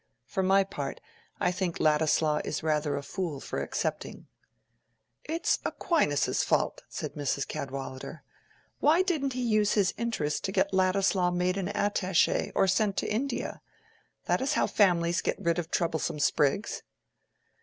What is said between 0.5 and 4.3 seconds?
part, I think Ladislaw is rather a fool for accepting."